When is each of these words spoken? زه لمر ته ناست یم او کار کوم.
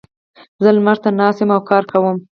زه 0.63 0.69
لمر 0.75 0.97
ته 1.03 1.09
ناست 1.19 1.39
یم 1.41 1.49
او 1.55 1.61
کار 1.69 1.83
کوم. 1.91 2.17